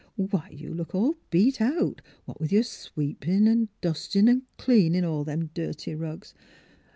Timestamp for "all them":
5.05-5.51